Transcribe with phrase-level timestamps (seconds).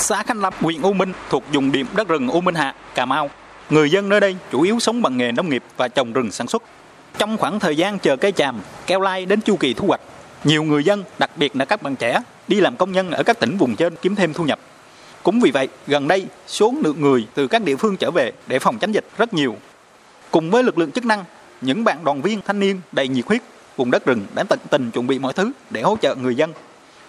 [0.00, 3.06] Xã Khánh Lâm, huyện U Minh thuộc vùng điểm đất rừng U Minh Hạ, Cà
[3.06, 3.30] Mau.
[3.70, 6.48] Người dân nơi đây chủ yếu sống bằng nghề nông nghiệp và trồng rừng sản
[6.48, 6.62] xuất.
[7.18, 10.00] Trong khoảng thời gian chờ cây tràm keo lai đến chu kỳ thu hoạch,
[10.44, 13.40] nhiều người dân, đặc biệt là các bạn trẻ, đi làm công nhân ở các
[13.40, 14.58] tỉnh vùng trên kiếm thêm thu nhập.
[15.22, 18.58] Cũng vì vậy, gần đây, số lượng người từ các địa phương trở về để
[18.58, 19.56] phòng tránh dịch rất nhiều.
[20.30, 21.24] Cùng với lực lượng chức năng,
[21.60, 23.42] những bạn đoàn viên thanh niên đầy nhiệt huyết,
[23.76, 26.52] vùng đất rừng đã tận tình chuẩn bị mọi thứ để hỗ trợ người dân.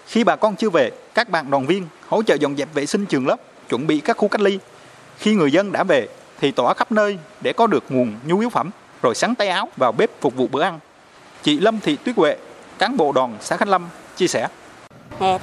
[0.06, 3.06] Khi bà con chưa về, các bạn đoàn viên hỗ trợ dọn dẹp vệ sinh
[3.06, 3.36] trường lớp,
[3.68, 4.58] chuẩn bị các khu cách ly.
[5.18, 6.08] Khi người dân đã về
[6.40, 8.70] thì tỏa khắp nơi để có được nguồn nhu yếu phẩm,
[9.02, 10.78] rồi sắn tay áo vào bếp phục vụ bữa ăn.
[11.42, 12.36] Chị Lâm Thị Tuyết Huệ,
[12.78, 14.48] cán bộ đoàn xã Khánh Lâm chia sẻ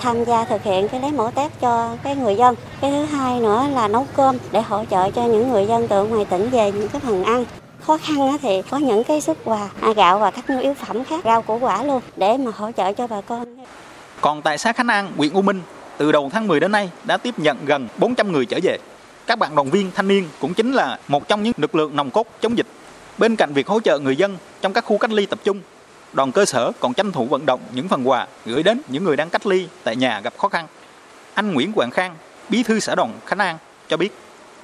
[0.02, 2.56] tham gia thực hiện cái lấy mẫu test cho cái người dân.
[2.82, 6.06] Cái thứ hai nữa là nấu cơm để hỗ trợ cho những người dân từ
[6.06, 7.46] ngoài tỉnh về những cái phần ăn
[7.82, 11.04] khó khăn thì có những cái xuất quà à, gạo và các nhu yếu phẩm
[11.04, 13.58] khác rau củ quả luôn để mà hỗ trợ cho bà con.
[14.22, 15.62] Còn tại xã Khánh An, huyện U Minh,
[16.00, 18.78] từ đầu tháng 10 đến nay đã tiếp nhận gần 400 người trở về.
[19.28, 22.12] Các bạn đoàn viên thanh niên cũng chính là một trong những lực lượng nòng
[22.12, 22.66] cốt chống dịch.
[23.18, 25.62] Bên cạnh việc hỗ trợ người dân trong các khu cách ly tập trung,
[26.14, 29.16] đoàn cơ sở còn tranh thủ vận động những phần quà gửi đến những người
[29.16, 30.68] đang cách ly tại nhà gặp khó khăn.
[31.34, 32.16] Anh Nguyễn Quảng Khang,
[32.50, 34.14] bí thư xã đoàn Khánh An cho biết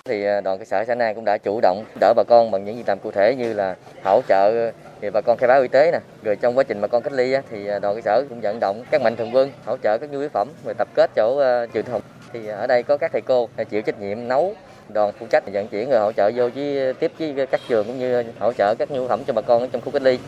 [0.10, 2.66] thì à, đoàn cơ sở xã An cũng đã chủ động đỡ bà con bằng
[2.66, 5.68] những việc làm cụ thể như là hỗ trợ thì bà con khai báo y
[5.68, 6.00] tế nè.
[6.24, 8.60] Rồi trong quá trình bà con cách ly thì à, đoàn cơ sở cũng vận
[8.60, 11.42] động các mạnh thường quân hỗ trợ các nhu yếu phẩm rồi tập kết chỗ
[11.64, 12.02] uh, trường học.
[12.34, 14.54] Thì ở đây có các thầy cô chịu trách nhiệm nấu
[14.90, 18.00] đoàn phụ trách vận chuyển người hỗ trợ vô với tiếp với các trường cũng
[18.00, 20.20] như hỗ trợ các nhu yếu phẩm cho bà con trong khu cách ly.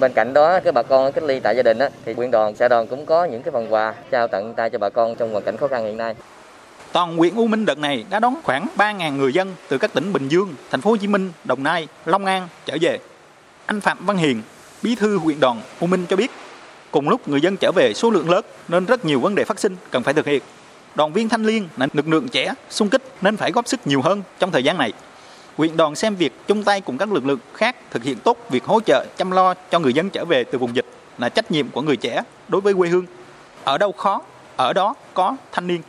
[0.00, 2.54] Bên cạnh đó cái bà con cách ly tại gia đình á, thì quyện đoàn
[2.54, 5.32] xã đoàn cũng có những cái phần quà trao tận tay cho bà con trong
[5.32, 6.14] hoàn cảnh khó khăn hiện nay.
[6.92, 10.12] Toàn huyện U Minh đợt này đã đón khoảng 3.000 người dân từ các tỉnh
[10.12, 12.98] Bình Dương, Thành phố Hồ Chí Minh, Đồng Nai, Long An trở về.
[13.66, 14.42] Anh Phạm Văn Hiền,
[14.82, 16.30] bí thư huyện đoàn U Minh cho biết,
[16.90, 19.60] cùng lúc người dân trở về số lượng lớn nên rất nhiều vấn đề phát
[19.60, 20.42] sinh cần phải thực hiện.
[20.94, 24.02] Đoàn viên thanh niên là lực lượng trẻ, xung kích nên phải góp sức nhiều
[24.02, 24.92] hơn trong thời gian này.
[25.56, 28.64] Huyện đoàn xem việc chung tay cùng các lực lượng khác thực hiện tốt việc
[28.64, 30.86] hỗ trợ chăm lo cho người dân trở về từ vùng dịch
[31.18, 33.06] là trách nhiệm của người trẻ đối với quê hương.
[33.64, 34.20] Ở đâu khó,
[34.56, 35.82] ở đó có thanh niên.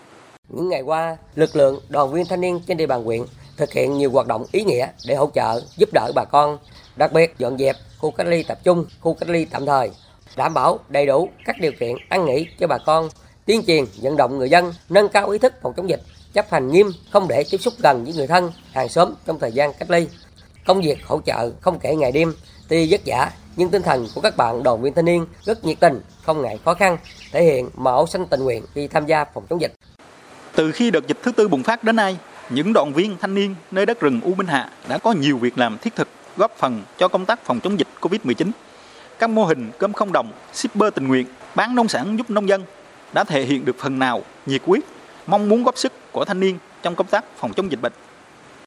[0.49, 3.21] Những ngày qua, lực lượng đoàn viên thanh niên trên địa bàn huyện
[3.57, 6.57] thực hiện nhiều hoạt động ý nghĩa để hỗ trợ, giúp đỡ bà con,
[6.95, 9.91] đặc biệt dọn dẹp khu cách ly tập trung, khu cách ly tạm thời,
[10.35, 13.09] đảm bảo đầy đủ các điều kiện ăn nghỉ cho bà con,
[13.45, 16.01] tuyên truyền vận động người dân nâng cao ý thức phòng chống dịch,
[16.33, 19.51] chấp hành nghiêm không để tiếp xúc gần với người thân, hàng xóm trong thời
[19.51, 20.07] gian cách ly.
[20.65, 22.33] Công việc hỗ trợ không kể ngày đêm,
[22.67, 25.79] tuy vất vả nhưng tinh thần của các bạn đoàn viên thanh niên rất nhiệt
[25.79, 26.97] tình, không ngại khó khăn,
[27.31, 29.73] thể hiện mẫu xanh tình nguyện khi tham gia phòng chống dịch.
[30.57, 32.17] Từ khi đợt dịch thứ tư bùng phát đến nay,
[32.49, 35.57] những đoàn viên thanh niên nơi đất rừng U Minh Hạ đã có nhiều việc
[35.57, 36.07] làm thiết thực
[36.37, 38.51] góp phần cho công tác phòng chống dịch Covid-19.
[39.19, 42.63] Các mô hình cơm không đồng, shipper tình nguyện, bán nông sản giúp nông dân
[43.13, 44.83] đã thể hiện được phần nào nhiệt huyết,
[45.27, 47.93] mong muốn góp sức của thanh niên trong công tác phòng chống dịch bệnh.